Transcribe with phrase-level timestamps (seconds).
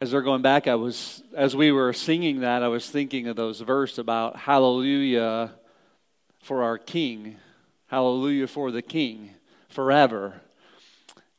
[0.00, 3.36] as they're going back, I was as we were singing that, I was thinking of
[3.36, 5.52] those verse about hallelujah
[6.42, 7.36] for our king.
[7.88, 9.34] Hallelujah for the king
[9.68, 10.40] forever.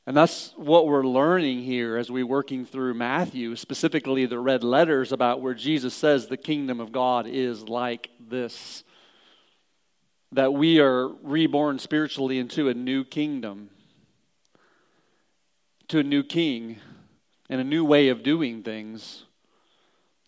[0.05, 5.11] And that's what we're learning here as we're working through Matthew, specifically the red letters
[5.11, 8.83] about where Jesus says the kingdom of God is like this.
[10.33, 13.69] That we are reborn spiritually into a new kingdom,
[15.87, 16.77] to a new king,
[17.51, 19.25] and a new way of doing things.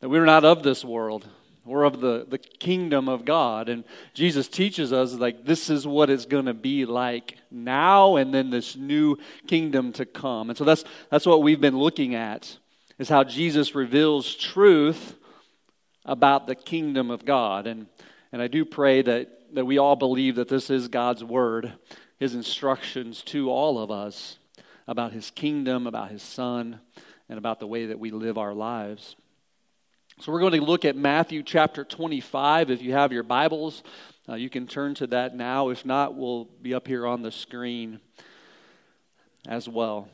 [0.02, 1.26] That we're not of this world.
[1.64, 3.70] We're of the, the kingdom of God.
[3.70, 8.34] And Jesus teaches us, like, this is what it's going to be like now and
[8.34, 9.18] then this new
[9.48, 10.50] kingdom to come.
[10.50, 12.58] And so that's, that's what we've been looking at,
[13.00, 15.16] is how Jesus reveals truth
[16.04, 17.68] about the kingdom of God.
[17.68, 17.88] And,
[18.34, 21.72] and I do pray that, that we all believe that this is God's word,
[22.20, 24.38] his instructions to all of us
[24.86, 26.82] about his kingdom, about his son,
[27.30, 29.16] and about the way that we live our lives.
[30.20, 32.70] So we're going to look at Matthew chapter 25.
[32.70, 33.84] If you have your Bibles,
[34.30, 35.70] uh, you can turn to that now.
[35.70, 38.00] If not, we'll be up here on the screen
[39.48, 40.08] as well.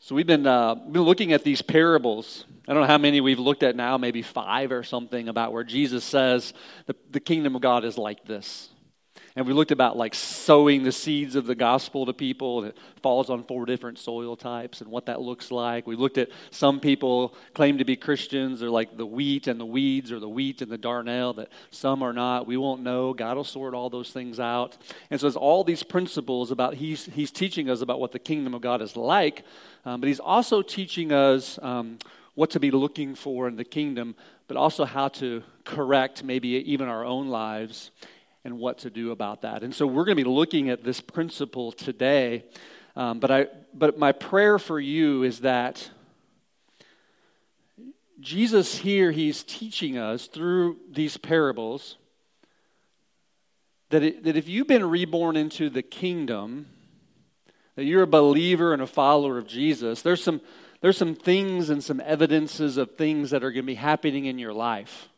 [0.00, 2.44] So we've been, uh, been looking at these parables.
[2.68, 5.64] I don't know how many we've looked at now, maybe five or something, about where
[5.64, 6.52] Jesus says
[6.86, 8.68] the, the kingdom of God is like this.
[9.36, 12.78] And we looked about like sowing the seeds of the gospel to people, and it
[13.02, 15.86] falls on four different soil types and what that looks like.
[15.86, 19.66] We looked at some people claim to be Christians, they're like the wheat and the
[19.66, 22.46] weeds, or the wheat and the darnel, that some are not.
[22.46, 23.12] We won't know.
[23.12, 24.76] God will sort all those things out.
[25.10, 28.54] And so it's all these principles about He's, he's teaching us about what the kingdom
[28.54, 29.44] of God is like,
[29.84, 31.98] um, but He's also teaching us um,
[32.34, 34.14] what to be looking for in the kingdom,
[34.46, 37.90] but also how to correct maybe even our own lives
[38.44, 39.62] and what to do about that.
[39.62, 42.44] And so we're going to be looking at this principle today.
[42.96, 45.90] Um, but, I, but my prayer for you is that
[48.20, 51.96] Jesus here, he's teaching us through these parables
[53.90, 56.66] that, it, that if you've been reborn into the kingdom,
[57.76, 60.40] that you're a believer and a follower of Jesus, there's some,
[60.80, 64.38] there's some things and some evidences of things that are going to be happening in
[64.38, 65.08] your life.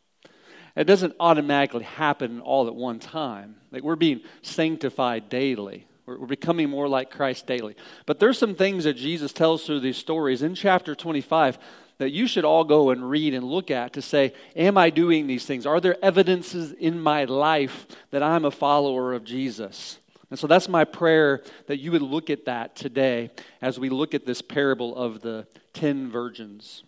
[0.75, 3.57] It doesn't automatically happen all at one time.
[3.71, 5.85] Like we're being sanctified daily.
[6.05, 7.75] We're, we're becoming more like Christ daily.
[8.05, 11.57] But there's some things that Jesus tells through these stories in chapter 25
[11.97, 15.27] that you should all go and read and look at to say, Am I doing
[15.27, 15.65] these things?
[15.65, 19.99] Are there evidences in my life that I'm a follower of Jesus?
[20.31, 23.29] And so that's my prayer that you would look at that today
[23.61, 26.83] as we look at this parable of the ten virgins.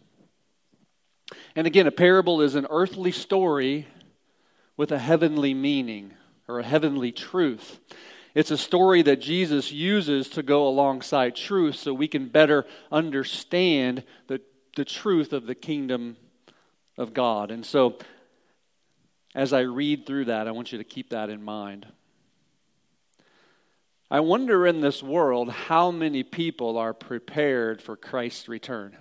[1.55, 3.87] And again, a parable is an earthly story
[4.77, 6.13] with a heavenly meaning
[6.47, 7.79] or a heavenly truth.
[8.35, 14.03] It's a story that Jesus uses to go alongside truth so we can better understand
[14.27, 14.41] the,
[14.75, 16.17] the truth of the kingdom
[16.97, 17.51] of God.
[17.51, 17.97] And so,
[19.35, 21.87] as I read through that, I want you to keep that in mind.
[24.09, 28.95] I wonder in this world how many people are prepared for Christ's return.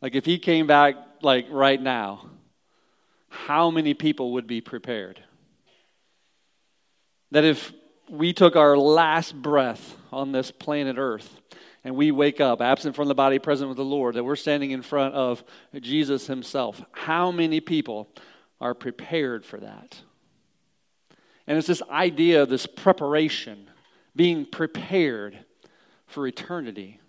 [0.00, 2.28] Like if he came back like right now,
[3.28, 5.20] how many people would be prepared?
[7.30, 7.72] That if
[8.08, 11.40] we took our last breath on this planet Earth
[11.84, 14.70] and we wake up absent from the body, present with the Lord, that we're standing
[14.70, 15.44] in front of
[15.80, 18.08] Jesus Himself, how many people
[18.60, 20.00] are prepared for that?
[21.46, 23.70] And it's this idea of this preparation,
[24.14, 25.38] being prepared
[26.06, 27.00] for eternity.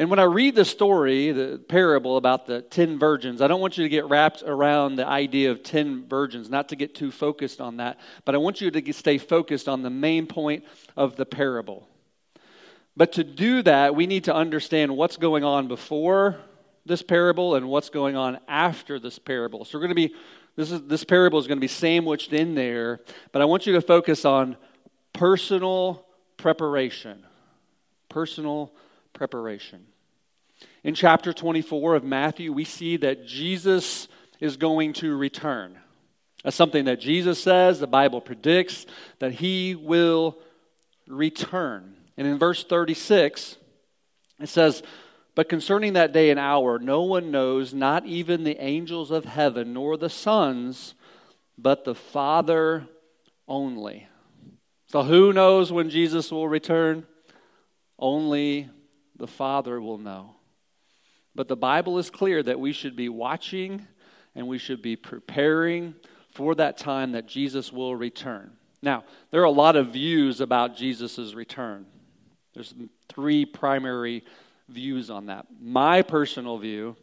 [0.00, 3.76] And when I read the story, the parable about the 10 virgins, I don't want
[3.76, 7.60] you to get wrapped around the idea of 10 virgins, not to get too focused
[7.60, 10.64] on that, but I want you to stay focused on the main point
[10.96, 11.86] of the parable.
[12.96, 16.38] But to do that, we need to understand what's going on before
[16.86, 19.66] this parable and what's going on after this parable.
[19.66, 20.14] So we're going to be
[20.56, 23.00] this is this parable is going to be sandwiched in there,
[23.32, 24.56] but I want you to focus on
[25.12, 26.06] personal
[26.38, 27.26] preparation.
[28.08, 28.72] Personal
[29.12, 29.84] preparation.
[30.82, 34.08] In chapter 24 of Matthew, we see that Jesus
[34.40, 35.78] is going to return.
[36.42, 38.86] That's something that Jesus says, the Bible predicts
[39.18, 40.38] that he will
[41.06, 41.96] return.
[42.16, 43.56] And in verse 36,
[44.40, 44.82] it says,
[45.34, 49.74] But concerning that day and hour, no one knows, not even the angels of heaven,
[49.74, 50.94] nor the sons,
[51.58, 52.86] but the Father
[53.46, 54.08] only.
[54.86, 57.06] So, who knows when Jesus will return?
[57.98, 58.70] Only
[59.16, 60.36] the Father will know.
[61.34, 63.86] But the Bible is clear that we should be watching
[64.34, 65.94] and we should be preparing
[66.34, 68.52] for that time that Jesus will return.
[68.82, 71.86] Now, there are a lot of views about Jesus' return.
[72.54, 72.74] There's
[73.08, 74.24] three primary
[74.68, 75.46] views on that.
[75.60, 76.96] My personal view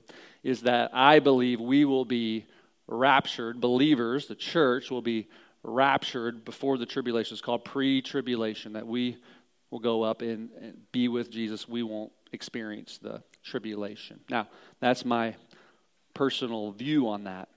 [0.43, 2.45] is that I believe we will be
[2.87, 5.27] raptured, believers, the church will be
[5.63, 7.33] raptured before the tribulation.
[7.33, 9.17] It's called pre tribulation, that we
[9.69, 11.67] will go up and, and be with Jesus.
[11.67, 14.19] We won't experience the tribulation.
[14.29, 14.47] Now,
[14.79, 15.35] that's my
[16.13, 17.49] personal view on that.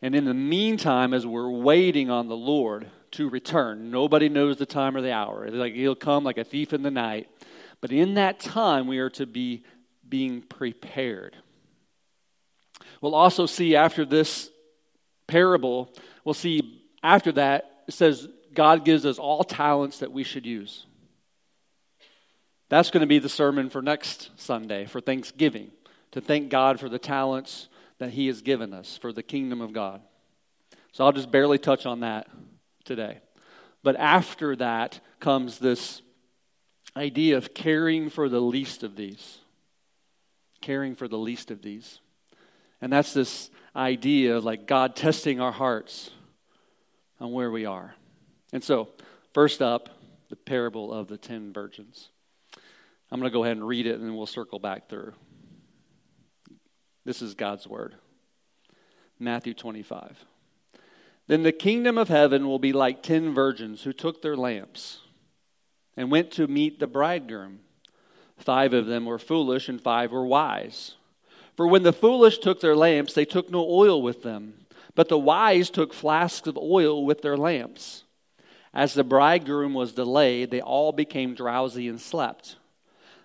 [0.00, 4.66] And in the meantime, as we're waiting on the Lord to return, nobody knows the
[4.66, 5.44] time or the hour.
[5.44, 7.28] It's like he'll come like a thief in the night.
[7.80, 9.62] But in that time, we are to be
[10.08, 11.36] being prepared.
[13.00, 14.50] We'll also see after this
[15.26, 15.92] parable,
[16.24, 20.86] we'll see after that, it says God gives us all talents that we should use.
[22.72, 25.72] That's going to be the sermon for next Sunday, for Thanksgiving,
[26.12, 29.74] to thank God for the talents that He has given us for the kingdom of
[29.74, 30.00] God.
[30.92, 32.28] So I'll just barely touch on that
[32.86, 33.18] today.
[33.82, 36.00] But after that comes this
[36.96, 39.40] idea of caring for the least of these.
[40.62, 42.00] Caring for the least of these.
[42.80, 46.10] And that's this idea of like God testing our hearts
[47.20, 47.96] on where we are.
[48.50, 48.88] And so,
[49.34, 49.90] first up,
[50.30, 52.08] the parable of the ten virgins.
[53.12, 55.12] I'm going to go ahead and read it and then we'll circle back through.
[57.04, 57.94] This is God's word.
[59.18, 60.24] Matthew 25.
[61.26, 65.00] Then the kingdom of heaven will be like ten virgins who took their lamps
[65.94, 67.60] and went to meet the bridegroom.
[68.38, 70.94] Five of them were foolish and five were wise.
[71.54, 74.54] For when the foolish took their lamps, they took no oil with them,
[74.94, 78.04] but the wise took flasks of oil with their lamps.
[78.72, 82.56] As the bridegroom was delayed, they all became drowsy and slept.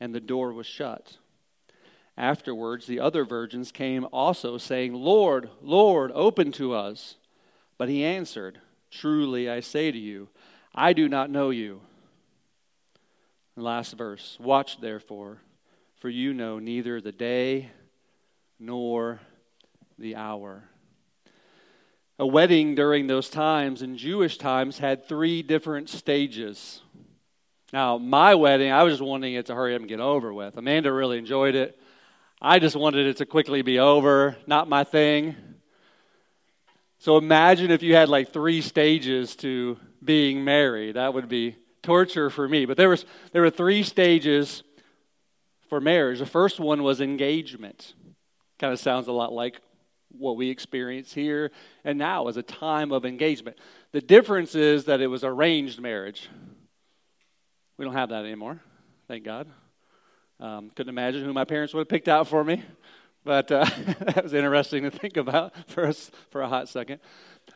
[0.00, 1.18] And the door was shut.
[2.16, 7.16] Afterwards, the other virgins came also, saying, Lord, Lord, open to us.
[7.78, 8.60] But he answered,
[8.90, 10.28] Truly I say to you,
[10.74, 11.80] I do not know you.
[13.56, 15.38] Last verse Watch therefore,
[15.96, 17.70] for you know neither the day
[18.58, 19.20] nor
[19.98, 20.64] the hour.
[22.18, 26.82] A wedding during those times in Jewish times had three different stages.
[27.72, 30.56] Now, my wedding, I was just wanting it to hurry up and get over with.
[30.56, 31.78] Amanda really enjoyed it.
[32.42, 35.36] I just wanted it to quickly be over, not my thing.
[36.98, 40.96] So imagine if you had like three stages to being married.
[40.96, 42.66] That would be torture for me.
[42.66, 44.62] But there was there were three stages
[45.68, 46.18] for marriage.
[46.18, 47.94] The first one was engagement.
[48.58, 49.60] Kind of sounds a lot like
[50.10, 51.52] what we experience here
[51.84, 53.56] and now as a time of engagement.
[53.92, 56.28] The difference is that it was arranged marriage.
[57.80, 58.60] We don't have that anymore.
[59.08, 59.46] Thank God.
[60.38, 62.62] Um, couldn't imagine who my parents would have picked out for me,
[63.24, 63.64] but uh,
[64.00, 67.00] that was interesting to think about for us for a hot second.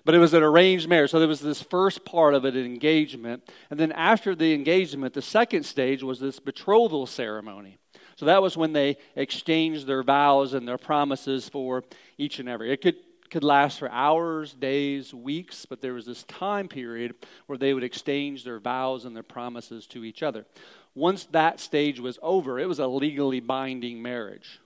[0.02, 2.64] But it was an arranged marriage, so there was this first part of it, an
[2.64, 7.76] engagement, and then after the engagement, the second stage was this betrothal ceremony.
[8.16, 11.84] So that was when they exchanged their vows and their promises for
[12.16, 12.72] each and every.
[12.72, 12.96] It could
[13.34, 17.14] could last for hours, days, weeks, but there was this time period
[17.46, 20.46] where they would exchange their vows and their promises to each other
[20.94, 24.60] once that stage was over, it was a legally binding marriage.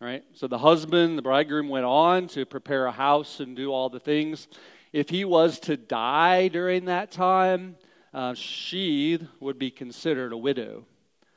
[0.00, 0.24] Right?
[0.34, 4.00] So the husband, the bridegroom went on to prepare a house and do all the
[4.00, 4.48] things.
[4.92, 7.76] If he was to die during that time,
[8.12, 10.84] uh, she would be considered a widow.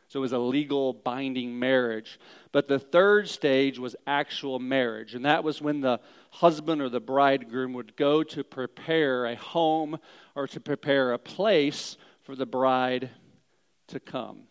[0.09, 2.19] So it was a legal binding marriage.
[2.51, 5.13] But the third stage was actual marriage.
[5.13, 5.99] And that was when the
[6.31, 9.99] husband or the bridegroom would go to prepare a home
[10.35, 13.09] or to prepare a place for the bride
[13.87, 14.43] to come.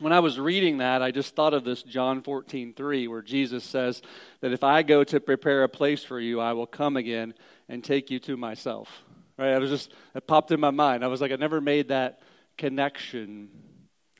[0.00, 3.62] When I was reading that, I just thought of this John 14, 3, where Jesus
[3.62, 4.02] says
[4.40, 7.34] that if I go to prepare a place for you, I will come again
[7.68, 9.04] and take you to myself.
[9.38, 9.52] Right?
[9.52, 11.04] I was just, it popped in my mind.
[11.04, 12.18] I was like, I never made that
[12.58, 13.48] connection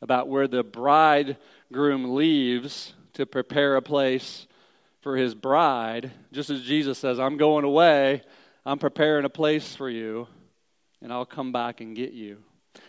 [0.03, 4.47] about where the bridegroom leaves to prepare a place
[5.01, 8.23] for his bride, just as Jesus says, I'm going away,
[8.67, 10.27] I'm preparing a place for you,
[11.01, 12.39] and I'll come back and get you.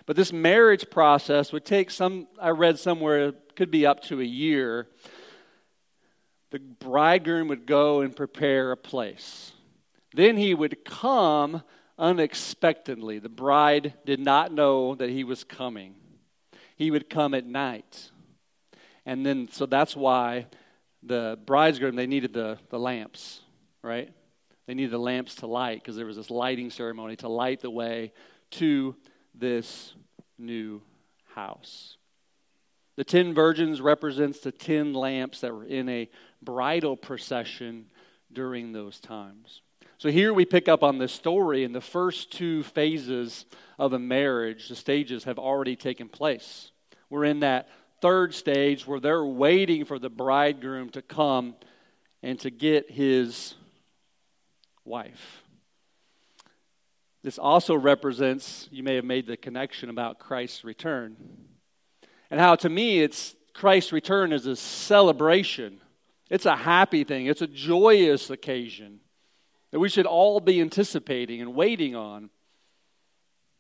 [0.06, 4.20] But this marriage process would take some, I read somewhere, it could be up to
[4.20, 4.88] a year.
[6.52, 9.54] The bridegroom would go and prepare a place.
[10.16, 11.64] Then he would come
[11.98, 13.20] unexpectedly.
[13.20, 15.96] The bride did not know that he was coming.
[16.76, 18.12] He would come at night.
[19.06, 20.48] And then, so that's why
[21.02, 23.42] the bridegroom, they needed the, the lamps,
[23.82, 24.12] right?
[24.68, 27.70] They needed the lamps to light because there was this lighting ceremony to light the
[27.70, 28.14] way
[28.52, 28.96] to
[29.36, 29.94] this
[30.38, 30.82] new
[31.36, 31.98] house.
[32.96, 36.10] The ten virgins represents the ten lamps that were in a
[36.42, 37.88] bridal procession
[38.32, 39.63] during those times.
[40.04, 43.46] So here we pick up on this story, and the first two phases
[43.80, 46.72] of a marriage, the stages have already taken place.
[47.10, 47.70] We're in that
[48.02, 51.56] third stage where they're waiting for the bridegroom to come
[52.22, 53.56] and to get his
[54.84, 55.42] wife.
[57.24, 61.16] This also represents, you may have made the connection about Christ's return.
[62.30, 65.80] And how to me, it's Christ's return is a celebration.
[66.30, 69.00] It's a happy thing, it's a joyous occasion
[69.74, 72.30] that we should all be anticipating and waiting on.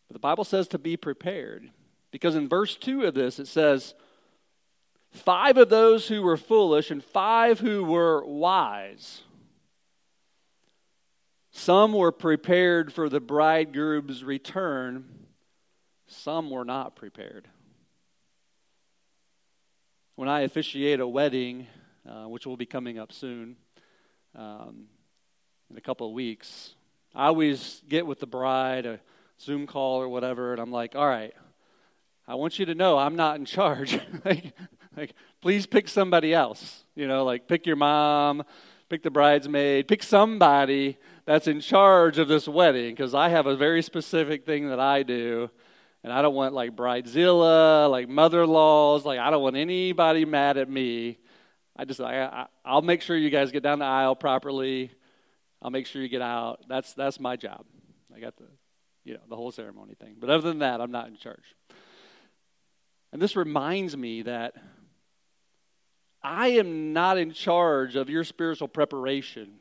[0.07, 1.71] But the Bible says to be prepared.
[2.11, 3.95] Because in verse 2 of this, it says,
[5.09, 9.23] Five of those who were foolish and five who were wise.
[11.51, 15.05] Some were prepared for the bridegroom's return,
[16.05, 17.47] some were not prepared.
[20.15, 21.65] When I officiate a wedding,
[22.07, 23.55] uh, which will be coming up soon,
[24.35, 24.89] um,
[25.73, 26.75] in a couple of weeks,
[27.15, 28.99] I always get with the bride, a
[29.41, 31.33] Zoom call or whatever, and I'm like, all right,
[32.27, 33.99] I want you to know I'm not in charge.
[34.25, 34.53] like,
[34.95, 36.83] like, please pick somebody else.
[36.93, 38.43] You know, like pick your mom,
[38.87, 43.55] pick the bridesmaid, pick somebody that's in charge of this wedding because I have a
[43.55, 45.49] very specific thing that I do.
[46.03, 50.69] And I don't want like bridezilla, like mother-in-laws, like I don't want anybody mad at
[50.69, 51.17] me.
[51.75, 54.91] I just I, I I'll make sure you guys get down the aisle properly.
[55.63, 56.59] I'll make sure you get out.
[56.67, 57.65] That's that's my job.
[58.13, 58.47] I got the
[59.05, 60.17] you know the whole ceremony thing.
[60.19, 61.55] But other than that, I'm not in charge.
[63.13, 64.55] And this reminds me that
[66.21, 69.53] I am not in charge of your spiritual preparation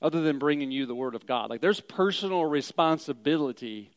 [0.00, 1.50] other than bringing you the Word of God.
[1.50, 3.90] Like there's personal responsibility.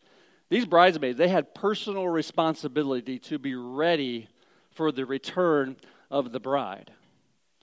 [0.49, 4.27] These bridesmaids, they had personal responsibility to be ready
[4.71, 5.75] for the return
[6.09, 6.91] of the bride.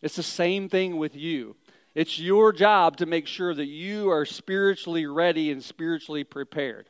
[0.02, 1.56] It's the same thing with you.
[1.94, 6.88] It's your job to make sure that you are spiritually ready and spiritually prepared.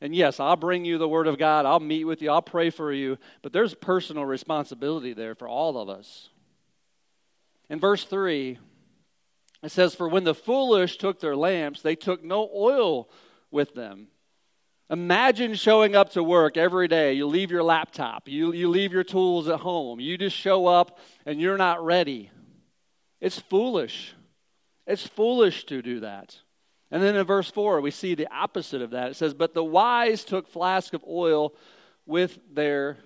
[0.00, 1.66] And yes, I'll bring you the Word of God.
[1.66, 2.30] I'll meet with you.
[2.30, 3.18] I'll pray for you.
[3.42, 6.28] But there's personal responsibility there for all of us.
[7.68, 8.58] In verse 3,
[9.62, 13.08] it says, For when the foolish took their lamps, they took no oil
[13.50, 14.08] with them.
[14.88, 17.14] Imagine showing up to work every day.
[17.14, 19.98] You leave your laptop, you, you leave your tools at home.
[19.98, 22.30] You just show up and you're not ready.
[23.20, 24.14] It's foolish.
[24.86, 26.38] It's foolish to do that.
[26.90, 29.10] And then in verse 4, we see the opposite of that.
[29.10, 31.54] It says, But the wise took flask of oil
[32.06, 32.98] with their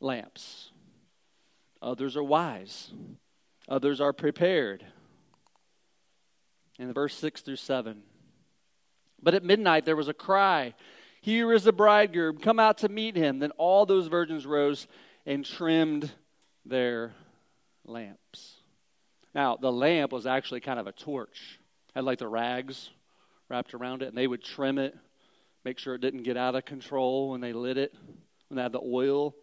[0.00, 0.70] lamps.
[1.80, 2.92] Others are wise,
[3.68, 4.84] others are prepared.
[6.78, 8.02] In verse 6 through 7.
[9.22, 10.74] But at midnight there was a cry
[11.20, 13.38] Here is the bridegroom, come out to meet him.
[13.38, 14.86] Then all those virgins rose
[15.24, 16.10] and trimmed
[16.66, 17.14] their
[17.86, 18.53] lamps.
[19.34, 21.58] Now, the lamp was actually kind of a torch,
[21.94, 22.90] had like the rags
[23.48, 24.96] wrapped around it, and they would trim it,
[25.64, 27.94] make sure it didn't get out of control when they lit it,
[28.48, 29.34] when they had the oil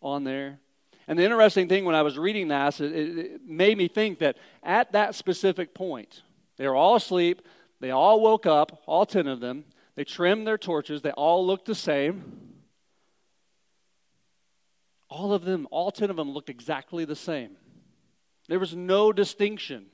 [0.00, 0.60] on there.
[1.08, 4.36] And the interesting thing when I was reading that, it, it made me think that
[4.62, 6.22] at that specific point,
[6.56, 7.42] they were all asleep,
[7.80, 9.64] they all woke up, all 10 of them,
[9.96, 12.52] they trimmed their torches, they all looked the same.
[15.08, 17.56] All of them, all 10 of them looked exactly the same.
[18.50, 19.86] There was no distinction.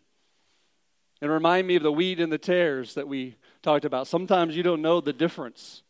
[1.21, 4.07] It reminded me of the wheat and the tares that we talked about.
[4.07, 5.83] Sometimes you don't know the difference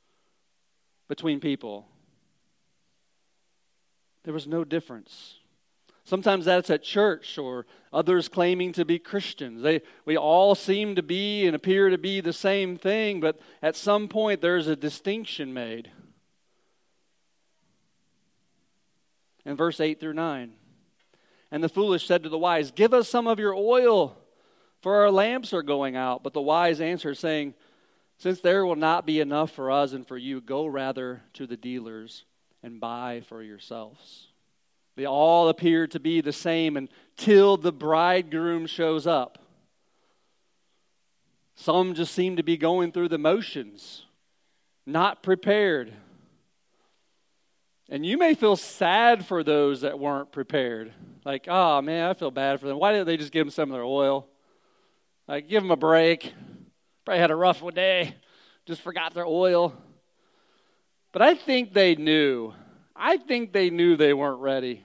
[1.06, 1.86] between people.
[4.24, 5.36] There was no difference.
[6.02, 9.62] Sometimes that's at church or others claiming to be Christians.
[9.62, 13.76] They, we all seem to be and appear to be the same thing, but at
[13.76, 15.92] some point there's a distinction made.
[19.44, 20.54] In verse 8 through 9.
[21.56, 24.14] And the foolish said to the wise, Give us some of your oil,
[24.82, 26.22] for our lamps are going out.
[26.22, 27.54] But the wise answered, saying,
[28.18, 31.56] since there will not be enough for us and for you, go rather to the
[31.56, 32.24] dealers
[32.62, 34.26] and buy for yourselves.
[34.96, 39.38] They all appear to be the same until the bridegroom shows up.
[41.54, 44.04] Some just seem to be going through the motions,
[44.84, 45.94] not prepared.
[47.88, 50.92] And you may feel sad for those that weren't prepared.
[51.24, 52.78] Like, oh man, I feel bad for them.
[52.78, 54.26] Why didn't they just give them some of their oil?
[55.28, 56.32] Like, give them a break.
[57.04, 58.16] Probably had a rough day,
[58.64, 59.74] just forgot their oil.
[61.12, 62.52] But I think they knew.
[62.94, 64.82] I think they knew they weren't ready.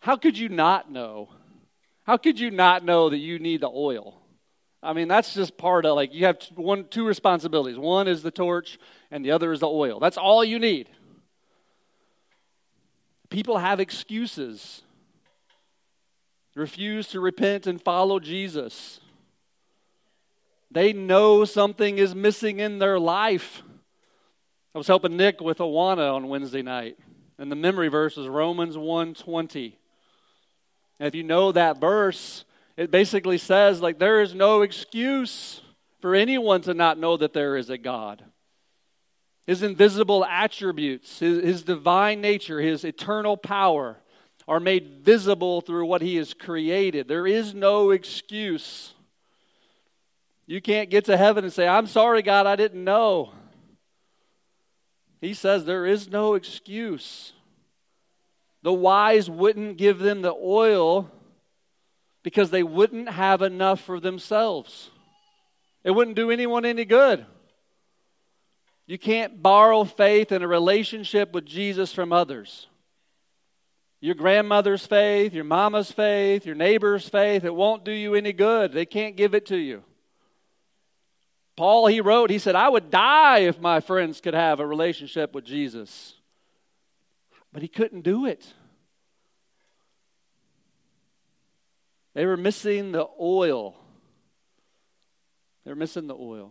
[0.00, 1.30] how could you not know?
[2.04, 4.20] How could you not know that you need the oil?
[4.82, 7.78] I mean, that's just part of like you have one two responsibilities.
[7.78, 8.78] One is the torch
[9.10, 9.98] and the other is the oil.
[10.00, 10.88] That's all you need.
[13.30, 14.82] People have excuses.
[16.54, 19.00] Refuse to repent and follow Jesus.
[20.70, 23.62] They know something is missing in their life.
[24.74, 26.98] I was helping Nick with Awana on Wednesday night,
[27.38, 29.78] and the memory verse is Romans 1:20.
[30.98, 32.45] And if you know that verse,
[32.76, 35.60] it basically says like there is no excuse
[36.00, 38.24] for anyone to not know that there is a God.
[39.46, 43.96] His invisible attributes, his, his divine nature, his eternal power
[44.48, 47.08] are made visible through what he has created.
[47.08, 48.94] There is no excuse.
[50.46, 53.32] You can't get to heaven and say, I'm sorry, God, I didn't know.
[55.20, 57.32] He says there is no excuse.
[58.62, 61.10] The wise wouldn't give them the oil
[62.26, 64.90] because they wouldn't have enough for themselves.
[65.84, 67.24] It wouldn't do anyone any good.
[68.88, 72.66] You can't borrow faith in a relationship with Jesus from others.
[74.00, 78.72] Your grandmother's faith, your mama's faith, your neighbor's faith, it won't do you any good.
[78.72, 79.84] They can't give it to you.
[81.54, 85.32] Paul, he wrote, he said, I would die if my friends could have a relationship
[85.32, 86.14] with Jesus.
[87.52, 88.52] But he couldn't do it.
[92.16, 93.76] They were missing the oil.
[95.62, 96.50] They were missing the oil.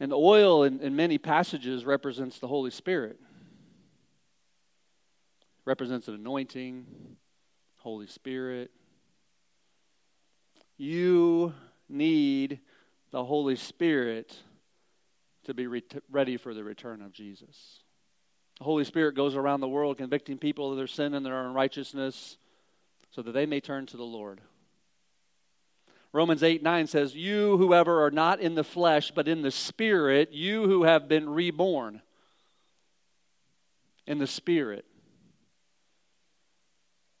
[0.00, 3.20] And the oil in, in many passages represents the Holy Spirit.
[5.66, 6.86] Represents an anointing,
[7.76, 8.70] Holy Spirit.
[10.78, 11.52] You
[11.86, 12.60] need
[13.10, 14.34] the Holy Spirit
[15.44, 17.80] to be re- ready for the return of Jesus.
[18.56, 22.38] The Holy Spirit goes around the world convicting people of their sin and their unrighteousness
[23.10, 24.40] so that they may turn to the Lord.
[26.12, 30.32] Romans 8 9 says, You, whoever are not in the flesh, but in the Spirit,
[30.32, 32.02] you who have been reborn
[34.06, 34.84] in the Spirit.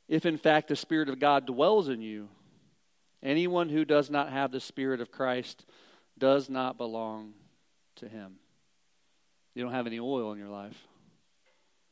[0.08, 2.28] If in fact the Spirit of God dwells in you,
[3.22, 5.64] anyone who does not have the Spirit of Christ
[6.18, 7.34] does not belong
[7.96, 8.34] to him.
[9.54, 10.76] You don't have any oil in your life.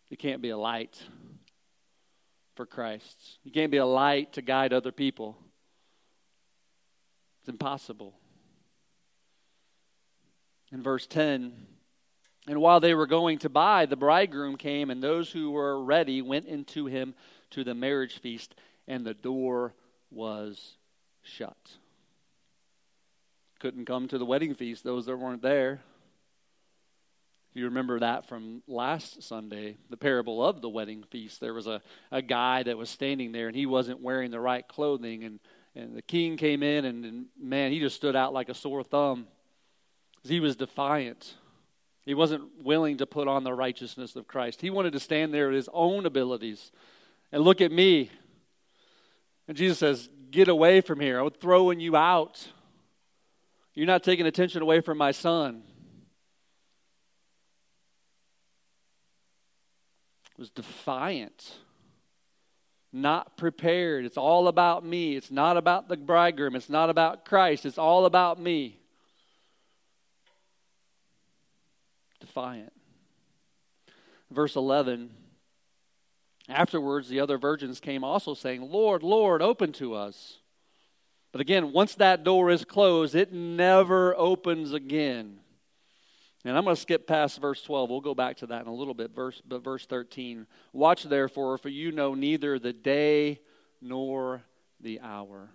[0.08, 1.00] You can't be a light
[2.58, 3.38] for Christ.
[3.44, 5.38] You can't be a light to guide other people.
[7.38, 8.14] It's impossible.
[10.72, 11.52] In verse 10,
[12.48, 16.20] and while they were going to buy, the bridegroom came, and those who were ready
[16.20, 17.14] went into him
[17.50, 18.56] to the marriage feast,
[18.88, 19.72] and the door
[20.10, 20.78] was
[21.22, 21.76] shut.
[23.60, 25.80] Couldn't come to the wedding feast, those that weren't there.
[27.58, 31.82] You remember that from last Sunday, the parable of the wedding feast, there was a,
[32.12, 35.24] a guy that was standing there and he wasn't wearing the right clothing.
[35.24, 35.40] And,
[35.74, 38.84] and the king came in and, and man, he just stood out like a sore
[38.84, 39.26] thumb.
[40.22, 41.34] He was defiant.
[42.06, 44.60] He wasn't willing to put on the righteousness of Christ.
[44.60, 46.70] He wanted to stand there with his own abilities
[47.32, 48.08] and look at me.
[49.48, 51.18] And Jesus says, Get away from here.
[51.18, 52.46] I'm throwing you out.
[53.74, 55.64] You're not taking attention away from my son.
[60.38, 61.56] Was defiant,
[62.92, 64.04] not prepared.
[64.04, 65.16] It's all about me.
[65.16, 66.54] It's not about the bridegroom.
[66.54, 67.66] It's not about Christ.
[67.66, 68.78] It's all about me.
[72.20, 72.72] Defiant.
[74.30, 75.10] Verse 11
[76.48, 80.38] Afterwards, the other virgins came also saying, Lord, Lord, open to us.
[81.30, 85.40] But again, once that door is closed, it never opens again.
[86.44, 87.90] And I'm going to skip past verse 12.
[87.90, 89.14] We'll go back to that in a little bit.
[89.14, 90.46] Verse, but verse 13.
[90.72, 93.40] Watch therefore, for you know neither the day
[93.80, 94.42] nor
[94.80, 95.50] the hour.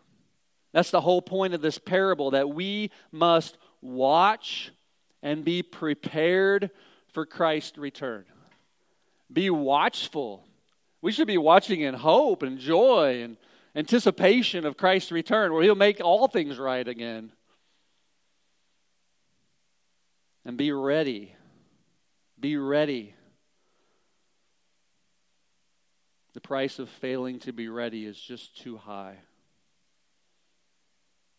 [0.74, 4.72] That's the whole point of this parable that we must watch
[5.22, 6.72] and be prepared
[7.14, 8.26] for Christ's return.
[9.32, 10.44] Be watchful.
[11.02, 13.38] We should be watching in hope and joy and
[13.76, 17.32] anticipation of Christ's return, where He'll make all things right again.
[20.46, 21.36] And be ready.
[22.40, 23.16] Be ready.
[26.34, 29.18] The price of failing to be ready is just too high.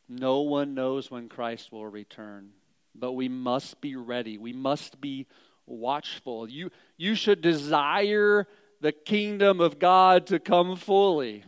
[0.08, 2.50] No one knows when Christ will return,
[2.94, 4.38] but we must be ready.
[4.38, 5.26] We must be
[5.66, 6.48] watchful.
[6.48, 8.46] You, you should desire
[8.80, 11.44] the kingdom of God to come fully.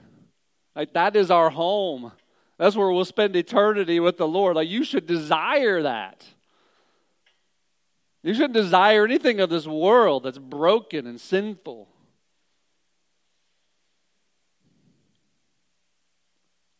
[0.75, 2.12] Like that is our home.
[2.59, 4.57] That's where we'll spend eternity with the Lord.
[4.57, 6.25] Like you should desire that.
[8.27, 11.87] You shouldn't desire anything of this world that's broken and sinful.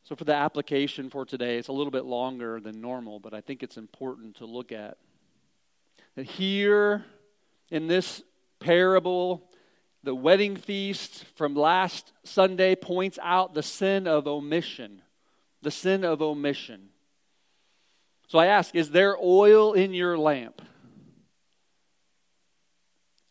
[0.03, 3.43] So, for the application for today, it's a little bit longer than normal, but I
[3.43, 4.97] think it's important to look at.
[6.17, 7.05] That here
[7.71, 8.25] in this
[8.59, 9.49] parable,
[10.03, 15.01] the wedding feast from last Sunday points out the sin of omission.
[15.63, 16.89] The sin of omission.
[18.27, 20.61] So I ask, is there oil in your lamp?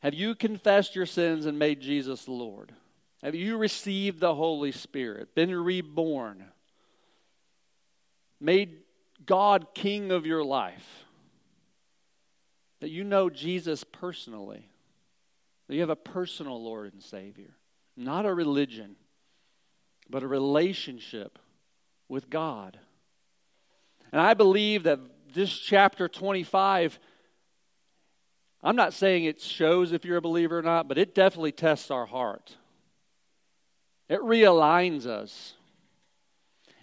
[0.06, 2.72] Have you confessed your sins and made Jesus Lord?
[3.24, 6.46] Have you received the Holy Spirit, been reborn?
[8.40, 8.78] made
[9.26, 11.06] God king of your life,
[12.82, 14.70] that you know Jesus personally,
[15.68, 17.56] that you have a personal Lord and Savior,
[17.98, 18.98] not a religion,
[20.08, 21.40] but a relationship
[22.08, 22.78] with God.
[24.12, 25.00] And I believe that
[25.34, 27.00] this chapter 25,
[28.66, 31.90] I'm not saying it shows if you're a believer or not, but it definitely tests
[31.90, 32.58] our heart.
[34.10, 35.54] It realigns us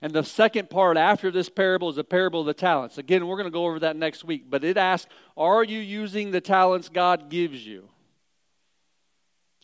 [0.03, 2.99] and the second part after this parable is the parable of the talents.
[2.99, 4.51] Again, we're going to go over that next week.
[4.51, 7.89] But it asks, Are you using the talents God gives you?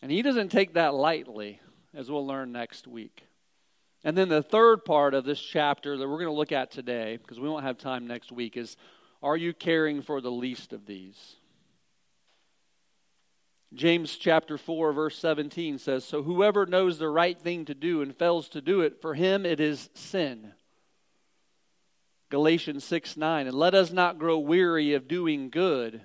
[0.00, 1.60] And he doesn't take that lightly,
[1.92, 3.24] as we'll learn next week.
[4.04, 7.16] And then the third part of this chapter that we're going to look at today,
[7.16, 8.76] because we won't have time next week, is
[9.24, 11.34] Are you caring for the least of these?
[13.74, 18.16] James chapter 4 verse 17 says, "So whoever knows the right thing to do and
[18.16, 20.54] fails to do it, for him it is sin."
[22.30, 26.02] Galatians 6 9, and let us not grow weary of doing good,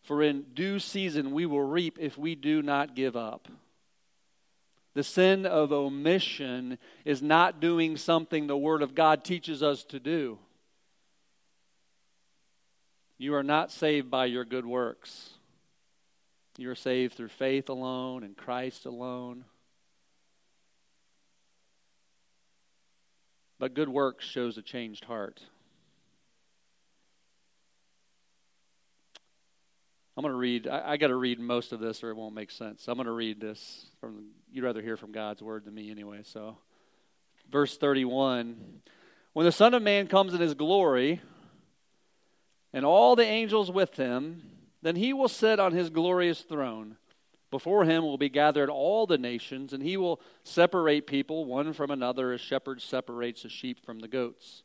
[0.00, 3.48] for in due season we will reap if we do not give up.
[4.94, 9.98] The sin of omission is not doing something the Word of God teaches us to
[9.98, 10.38] do.
[13.16, 15.34] You are not saved by your good works.
[16.58, 19.44] You're saved through faith alone and Christ alone.
[23.58, 25.40] But good works shows a changed heart.
[30.16, 32.34] I'm going to read, I, I got to read most of this or it won't
[32.34, 32.86] make sense.
[32.86, 36.20] I'm going to read this from, you'd rather hear from God's word than me anyway.
[36.24, 36.58] So,
[37.50, 38.82] verse 31
[39.32, 41.22] When the Son of Man comes in his glory,
[42.74, 44.42] and all the angels with him,
[44.82, 46.96] then he will sit on his glorious throne.
[47.50, 51.90] Before him will be gathered all the nations, and he will separate people one from
[51.90, 54.62] another as shepherd separates the sheep from the goats.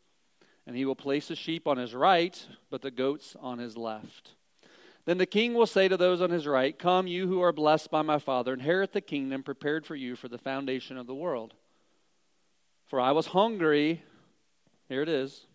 [0.65, 4.31] And he will place the sheep on his right, but the goats on his left.
[5.05, 7.91] Then the king will say to those on his right, Come, you who are blessed
[7.91, 11.53] by my Father, inherit the kingdom prepared for you for the foundation of the world.
[12.87, 14.03] For I was hungry,
[14.89, 15.45] here it is.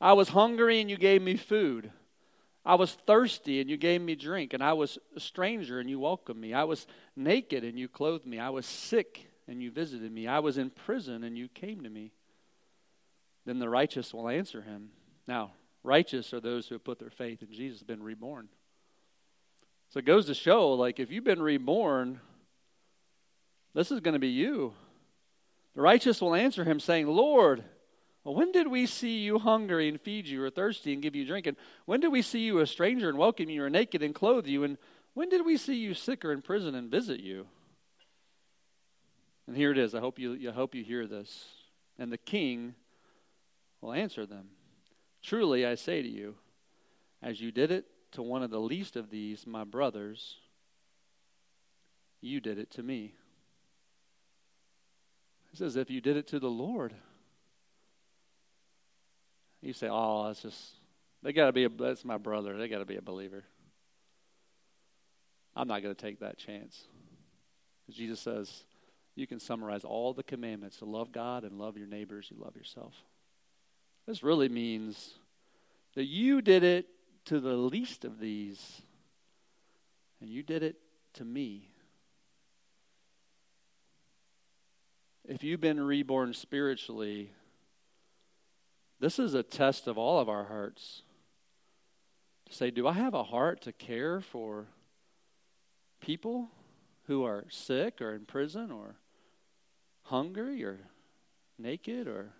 [0.00, 1.90] I was hungry, and you gave me food.
[2.64, 5.98] I was thirsty and you gave me drink, and I was a stranger and you
[5.98, 6.54] welcomed me.
[6.54, 8.38] I was naked and you clothed me.
[8.38, 10.28] I was sick and you visited me.
[10.28, 12.12] I was in prison and you came to me.
[13.44, 14.90] Then the righteous will answer him.
[15.26, 18.48] Now, righteous are those who have put their faith in Jesus, been reborn.
[19.90, 22.20] So it goes to show, like, if you've been reborn,
[23.74, 24.72] this is going to be you.
[25.74, 27.64] The righteous will answer him, saying, Lord,
[28.24, 31.24] well, when did we see you hungry and feed you, or thirsty and give you
[31.24, 31.46] drink?
[31.46, 31.56] And
[31.86, 34.62] when did we see you a stranger and welcome you, or naked and clothe you?
[34.64, 34.78] And
[35.14, 37.46] when did we see you sick or in prison and visit you?
[39.46, 39.94] And here it is.
[39.94, 41.48] I hope you, I hope you hear this.
[41.98, 42.74] And the king
[43.80, 44.48] will answer them
[45.22, 46.34] Truly, I say to you,
[47.22, 50.36] as you did it to one of the least of these, my brothers,
[52.20, 53.14] you did it to me.
[55.52, 56.94] He says, if you did it to the Lord.
[59.62, 60.72] You say, oh, that's just,
[61.22, 62.58] they got to be, a, that's my brother.
[62.58, 63.44] They got to be a believer.
[65.54, 66.82] I'm not going to take that chance.
[67.90, 68.64] Jesus says,
[69.14, 72.56] you can summarize all the commandments to love God and love your neighbors, you love
[72.56, 72.94] yourself.
[74.06, 75.14] This really means
[75.94, 76.86] that you did it
[77.26, 78.82] to the least of these,
[80.20, 80.76] and you did it
[81.14, 81.68] to me.
[85.28, 87.30] If you've been reborn spiritually,
[89.02, 91.02] this is a test of all of our hearts.
[92.46, 94.68] To say, do I have a heart to care for
[96.00, 96.48] people
[97.08, 98.94] who are sick or in prison or
[100.04, 100.78] hungry or
[101.58, 102.30] naked or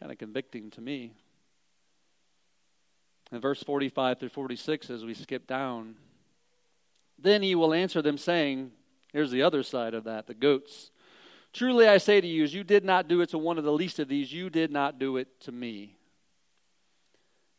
[0.00, 1.12] kind of convicting to me.
[3.30, 5.96] In verse 45 through 46, as we skip down,
[7.18, 8.70] then he will answer them, saying,
[9.12, 10.90] Here's the other side of that the goats.
[11.56, 13.72] Truly I say to you, as you did not do it to one of the
[13.72, 15.96] least of these, you did not do it to me.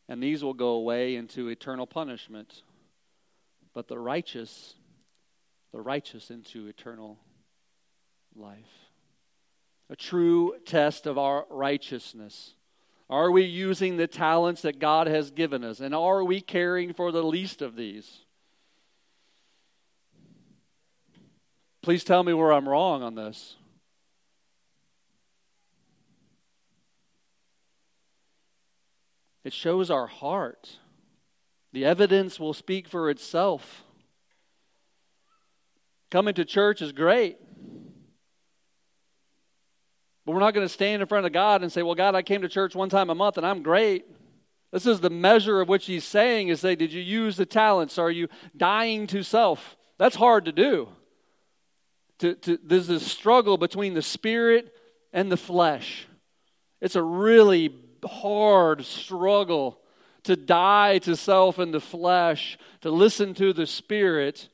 [0.08, 2.62] And these will go away into eternal punishment,
[3.74, 4.74] but the righteous,
[5.72, 7.18] the righteous into eternal
[8.36, 8.70] life.
[9.90, 12.54] A true test of our righteousness.
[13.10, 15.80] Are we using the talents that God has given us?
[15.80, 18.20] And are we caring for the least of these?
[21.82, 23.56] Please tell me where I'm wrong on this.
[29.44, 30.78] It shows our heart.
[31.72, 33.84] The evidence will speak for itself.
[36.10, 37.38] Coming to church is great.
[40.24, 42.22] But we're not going to stand in front of God and say, Well, God, I
[42.22, 44.04] came to church one time a month and I'm great.
[44.72, 47.98] This is the measure of which he's saying is say, Did you use the talents?
[47.98, 49.76] Are you dying to self?
[49.98, 50.88] That's hard to do.
[52.18, 54.74] To, to, there's this struggle between the spirit
[55.12, 56.06] and the flesh.
[56.80, 57.68] It's a really
[58.04, 59.80] hard struggle
[60.24, 64.48] to die to self and the flesh, to listen to the spirit,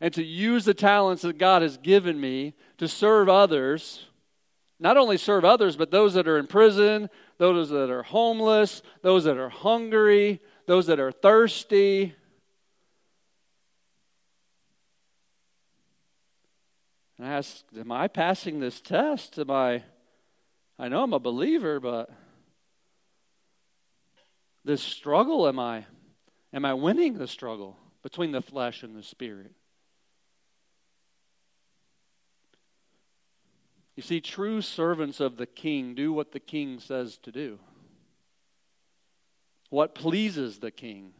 [0.00, 4.06] and to use the talents that God has given me to serve others.
[4.78, 9.24] Not only serve others, but those that are in prison, those that are homeless, those
[9.24, 12.14] that are hungry, those that are thirsty.
[17.18, 19.38] And I ask, Am I passing this test?
[19.38, 19.82] Am I,
[20.78, 22.10] I know I'm a believer, but
[24.70, 25.84] this struggle, am I,
[26.52, 29.50] am I winning the struggle between the flesh and the spirit?
[33.96, 37.58] You see, true servants of the king do what the king says to do,
[39.70, 41.14] what pleases the king.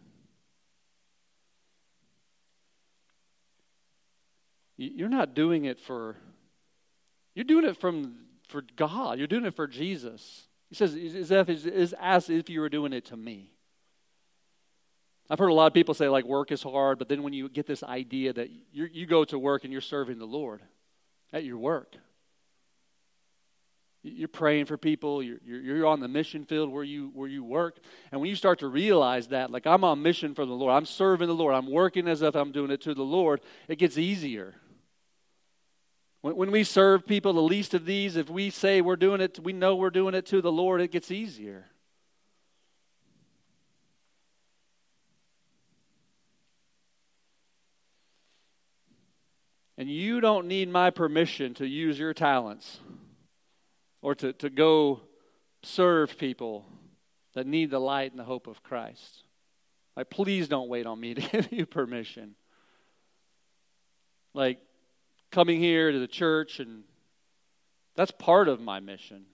[4.77, 6.17] You're not doing it for,
[7.35, 8.15] you're doing it from,
[8.47, 9.19] for God.
[9.19, 10.47] You're doing it for Jesus.
[10.71, 13.53] He says, as if, is as if you were doing it to me.
[15.29, 17.49] I've heard a lot of people say, like, work is hard, but then when you
[17.49, 20.63] get this idea that you go to work and you're serving the Lord
[21.33, 21.97] at your work,
[24.03, 25.23] you're praying for people.
[25.23, 27.79] You're, you're, you're, on the mission field where you, where you work.
[28.11, 30.87] And when you start to realize that, like, I'm on mission for the Lord, I'm
[30.87, 33.99] serving the Lord, I'm working as if I'm doing it to the Lord, it gets
[33.99, 34.55] easier.
[36.23, 39.55] When, we serve people, the least of these, if we say we're doing it, we
[39.55, 41.67] know we're doing it to the Lord, it gets easier.
[49.79, 52.81] And you don't need my permission to use your talents
[54.03, 55.01] or to, to go
[55.63, 56.67] serve people
[57.33, 59.25] that need the light and the hope of Christ.
[59.97, 62.35] Like, please don't wait on me to give you permission.
[64.35, 64.59] Like,
[65.31, 66.85] coming here to the church, and
[67.97, 69.27] that's part of my mission.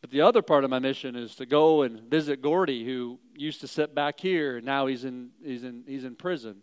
[0.00, 3.60] But the other part of my mission is to go and visit Gordy, who used
[3.62, 6.62] to sit back here, and now he's in, he's in, he's in prison.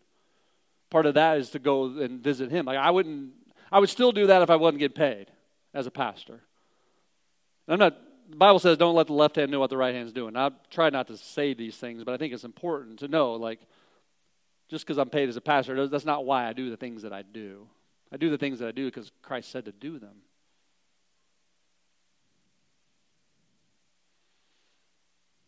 [0.90, 2.66] Part of that is to go and visit him.
[2.66, 3.34] Like I wouldn't,
[3.72, 5.32] I would still do that if I wasn't getting paid
[5.74, 6.42] as a pastor.
[7.68, 7.98] I'm not.
[8.30, 10.52] The Bible says, "Don't let the left hand know what the right hand's doing." I
[10.70, 13.60] try not to say these things, but I think it's important to know, like,
[14.70, 17.14] just because I'm paid as a pastor, that's not why I do the things that
[17.14, 17.68] I do.
[18.16, 20.16] I do the things that I do because Christ said to do them.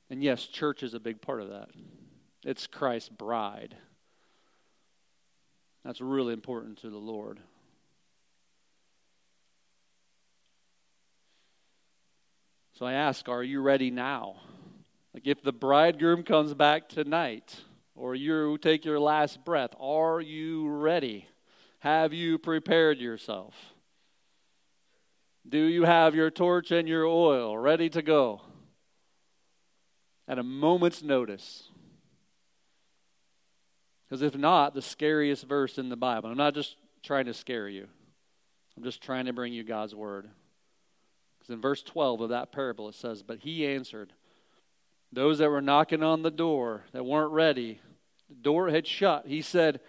[0.10, 1.70] And yes, church is a big part of that.
[2.44, 3.78] It's Christ's bride.
[5.86, 7.40] That's really important to the Lord.
[12.74, 14.42] So I ask, are you ready now?
[15.14, 17.62] Like if the bridegroom comes back tonight
[17.96, 21.30] or you take your last breath, are you ready?
[21.80, 23.54] Have you prepared yourself?
[25.48, 28.42] Do you have your torch and your oil ready to go?
[30.28, 31.70] At a moment's notice.
[34.08, 37.70] Because if not, the scariest verse in the Bible, I'm not just trying to scare
[37.70, 37.88] you,
[38.76, 40.30] I'm just trying to bring you God's word.
[41.38, 44.14] Because in verse 12 of that parable, it says, But he answered,
[45.12, 47.80] Those that were knocking on the door that weren't ready,
[48.28, 49.28] the door had shut.
[49.28, 49.80] He said,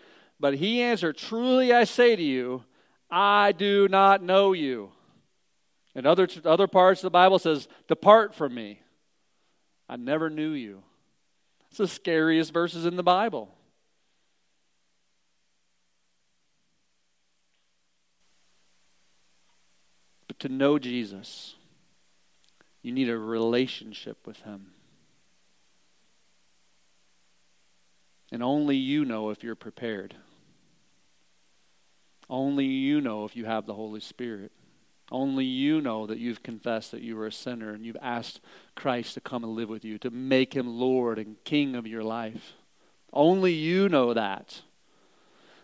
[0.41, 2.65] But he answered, Truly I say to you,
[3.11, 4.93] I do not know you.
[5.95, 8.83] And other, other parts of the Bible says, Depart from me.
[9.89, 10.83] I never knew you.
[11.69, 13.55] It's the scariest verses in the Bible.
[20.29, 21.57] But to know Jesus,
[22.83, 24.69] you need a relationship with Him.
[28.31, 30.15] And only you know if you're prepared.
[32.31, 34.53] Only you know if you have the Holy Spirit.
[35.11, 38.41] Only you know that you've confessed that you are a sinner and you've asked
[38.75, 42.03] Christ to come and live with you, to make him Lord and King of your
[42.05, 42.53] life.
[43.13, 44.61] Only you know that.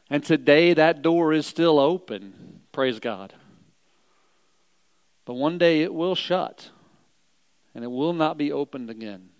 [0.08, 2.60] And today that door is still open.
[2.72, 3.34] Praise God.
[5.26, 6.70] But one day it will shut
[7.74, 9.30] and it will not be opened again.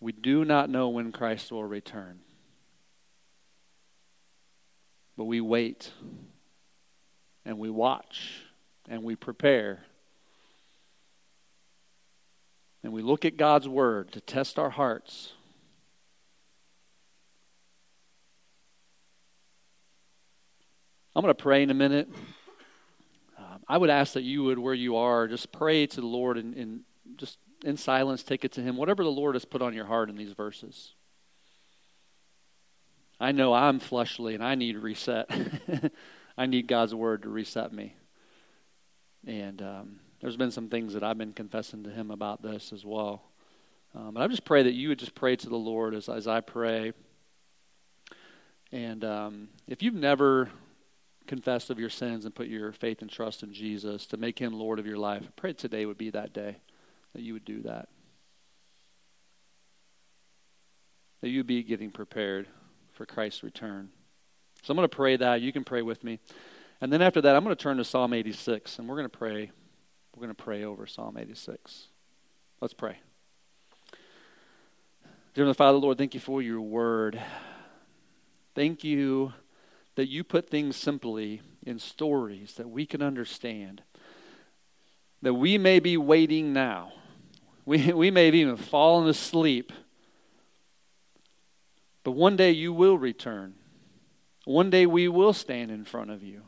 [0.00, 2.20] We do not know when Christ will return.
[5.20, 5.90] But we wait
[7.44, 8.40] and we watch
[8.88, 9.80] and we prepare.
[12.82, 15.34] And we look at God's Word to test our hearts.
[21.14, 22.08] I'm going to pray in a minute.
[23.36, 26.38] Um, I would ask that you would, where you are, just pray to the Lord
[26.38, 26.80] and, and
[27.16, 30.08] just in silence take it to Him, whatever the Lord has put on your heart
[30.08, 30.94] in these verses.
[33.20, 35.30] I know I'm fleshly and I need to reset.
[36.38, 37.94] I need God's Word to reset me.
[39.26, 42.84] And um, there's been some things that I've been confessing to Him about this as
[42.84, 43.22] well.
[43.94, 46.26] Um, but I just pray that you would just pray to the Lord as, as
[46.26, 46.94] I pray.
[48.72, 50.48] And um, if you've never
[51.26, 54.52] confessed of your sins and put your faith and trust in Jesus to make him
[54.54, 56.56] Lord of your life, I pray today would be that day
[57.12, 57.88] that you would do that.
[61.20, 62.46] That you'd be getting prepared
[63.00, 63.88] for Christ's return.
[64.62, 65.40] So I'm going to pray that.
[65.40, 66.18] You can pray with me.
[66.82, 69.18] And then after that, I'm going to turn to Psalm 86, and we're going to
[69.18, 69.50] pray.
[70.14, 71.86] We're going to pray over Psalm 86.
[72.60, 72.98] Let's pray.
[75.32, 77.18] Dear Father, Lord, thank you for your word.
[78.54, 79.32] Thank you
[79.94, 83.80] that you put things simply in stories that we can understand.
[85.22, 86.92] That we may be waiting now.
[87.64, 89.72] We, we may have even fallen asleep.
[92.02, 93.54] But one day you will return.
[94.44, 96.42] One day we will stand in front of you.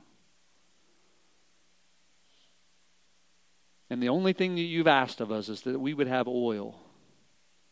[3.91, 6.81] And the only thing that you've asked of us is that we would have oil,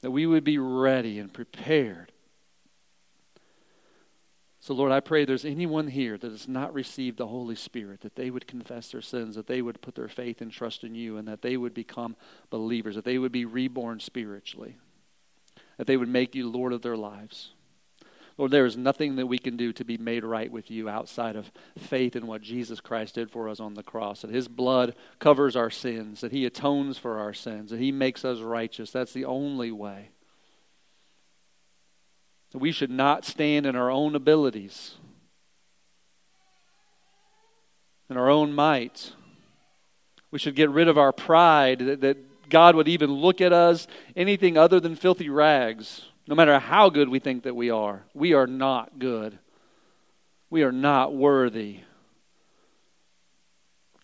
[0.02, 2.12] that we would be ready and prepared
[4.62, 8.16] so, Lord, I pray there's anyone here that has not received the Holy Spirit, that
[8.16, 11.16] they would confess their sins, that they would put their faith and trust in you,
[11.16, 12.14] and that they would become
[12.50, 14.76] believers, that they would be reborn spiritually,
[15.78, 17.52] that they would make you Lord of their lives.
[18.38, 21.36] Lord, there is nothing that we can do to be made right with you outside
[21.36, 24.22] of faith in what Jesus Christ did for us on the cross.
[24.22, 28.24] That his blood covers our sins, that he atones for our sins, that he makes
[28.24, 28.90] us righteous.
[28.90, 30.10] That's the only way.
[32.52, 34.94] We should not stand in our own abilities,
[38.08, 39.12] in our own might.
[40.32, 43.86] We should get rid of our pride that, that God would even look at us
[44.16, 48.04] anything other than filthy rags, no matter how good we think that we are.
[48.14, 49.40] We are not good.
[50.48, 51.80] We are not worthy.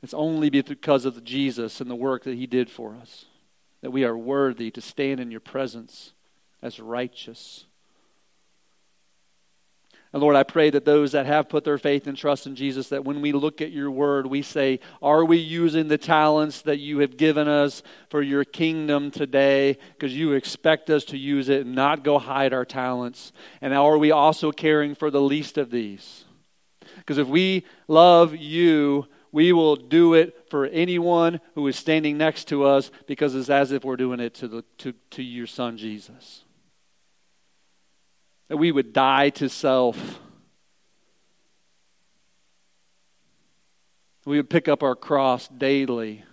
[0.03, 3.27] It's only because of Jesus and the work that he did for us
[3.81, 6.15] that we are worthy to stand in your presence
[6.61, 7.67] as righteous.
[10.13, 12.89] And Lord, I pray that those that have put their faith and trust in Jesus,
[12.89, 16.79] that when we look at your word, we say, Are we using the talents that
[16.79, 19.77] you have given us for your kingdom today?
[19.93, 23.33] Because you expect us to use it and not go hide our talents.
[23.61, 26.25] And are we also caring for the least of these?
[26.97, 32.49] Because if we love you, we will do it for anyone who is standing next
[32.49, 35.77] to us because it's as if we're doing it to, the, to, to your son
[35.77, 36.46] Jesus.
[38.49, 40.21] That we would die to self.
[44.25, 46.25] We would pick up our cross daily.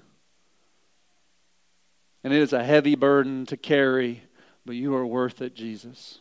[2.24, 4.24] And it is a heavy burden to carry,
[4.66, 6.20] but you are worth it, Jesus.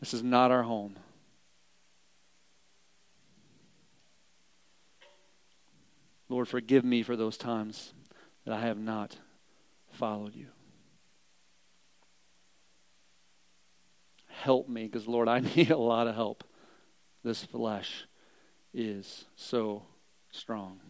[0.00, 0.96] This is not our home.
[6.28, 7.92] Lord, forgive me for those times
[8.44, 9.18] that I have not
[10.02, 10.48] followed you.
[14.26, 16.42] Help me, because Lord, I need a lot of help.
[17.22, 18.06] This flesh
[18.74, 19.84] is so
[20.32, 20.80] strong.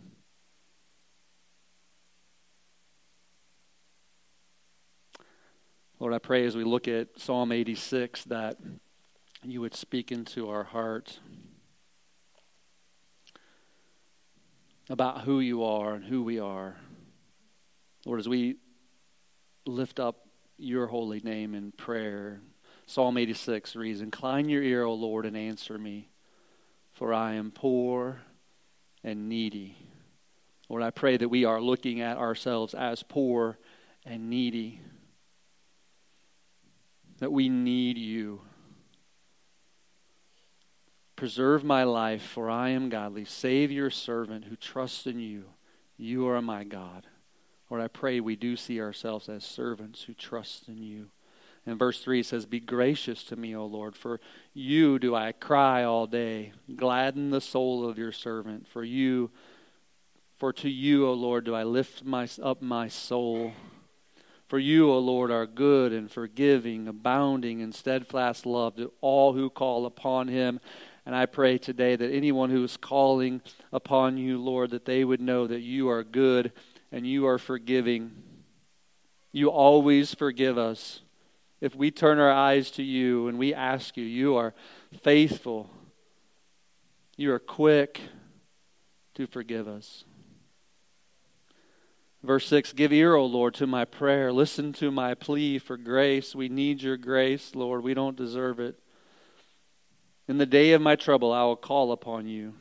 [6.01, 8.57] Lord, I pray as we look at Psalm 86 that
[9.43, 11.19] you would speak into our heart
[14.89, 16.77] about who you are and who we are.
[18.07, 18.57] Lord, as we
[19.67, 20.27] lift up
[20.59, 22.41] your holy name in prayer.
[22.87, 26.09] Psalm 86 reads Incline your ear, O Lord, and answer me,
[26.93, 28.23] for I am poor
[29.05, 29.77] and needy.
[30.69, 33.59] Lord, I pray that we are looking at ourselves as poor
[34.05, 34.81] and needy,
[37.19, 38.43] that we need you.
[41.15, 43.25] Preserve my life, for I am godly.
[43.25, 45.45] Save your servant who trusts in you.
[45.97, 47.07] You are my God.
[47.73, 51.07] Lord, I pray we do see ourselves as servants who trust in you.
[51.65, 54.21] And verse 3 says, Be gracious to me, O Lord, for
[54.53, 56.53] you do I cry all day.
[56.77, 58.69] Gladden the soul of your servant.
[58.69, 59.31] For you,
[60.37, 63.55] for to you, O Lord, do I lift my, up my soul.
[64.49, 69.49] For you, O Lord, are good and forgiving, abounding in steadfast love to all who
[69.49, 70.61] call upon him.
[71.07, 73.41] And I pray today that anyone who is calling
[73.73, 76.53] upon you, Lord, that they would know that you are good
[76.93, 78.13] and you are forgiving.
[79.33, 81.01] You always forgive us.
[81.61, 84.53] If we turn our eyes to you and we ask you, you are
[85.03, 85.71] faithful.
[87.17, 88.01] You are quick
[89.15, 90.05] to forgive us.
[92.23, 94.33] Verse 6 Give ear, O Lord, to my prayer.
[94.33, 96.35] Listen to my plea for grace.
[96.35, 97.83] We need your grace, Lord.
[97.83, 98.79] We don't deserve it.
[100.29, 102.55] In the day of my trouble, I will call upon you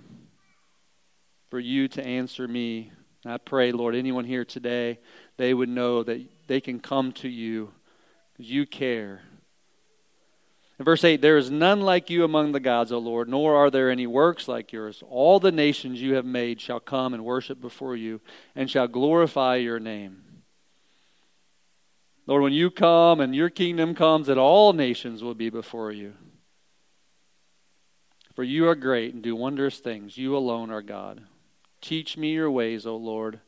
[1.50, 2.92] for you to answer me.
[3.26, 4.99] I pray, Lord, anyone here today,
[5.38, 7.72] they would know that they can come to you
[8.34, 9.22] because you care.
[10.80, 13.69] In verse 8, there is none like you among the gods, O Lord, nor are
[13.69, 15.03] there any works like yours.
[15.07, 18.19] All the nations you have made shall come and worship before you
[18.55, 20.24] and shall glorify your name.
[22.26, 26.13] Lord, when you come and your kingdom comes, that all nations will be before you.
[28.34, 30.17] For you are great and do wondrous things.
[30.17, 31.22] You alone are God.
[31.82, 33.40] Teach me your ways, O Lord,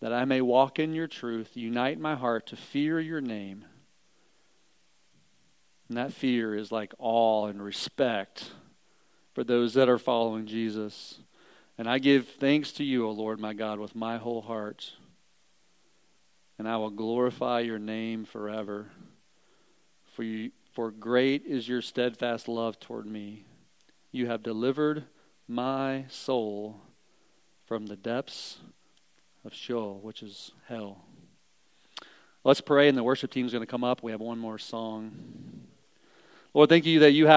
[0.00, 1.50] that I may walk in your truth.
[1.54, 3.66] Unite my heart to fear your name.
[5.88, 8.52] And that fear is like awe and respect
[9.34, 11.20] for those that are following Jesus.
[11.76, 14.92] And I give thanks to you, O Lord my God, with my whole heart.
[16.58, 18.88] And I will glorify your name forever.
[20.14, 23.44] For, you, for great is your steadfast love toward me.
[24.10, 25.04] You have delivered
[25.46, 26.80] my soul
[27.68, 28.56] from the depths
[29.44, 31.04] of Sheol, which is hell.
[32.42, 34.02] Let's pray, and the worship team is going to come up.
[34.02, 35.12] We have one more song.
[36.54, 37.36] Lord, thank you that you have.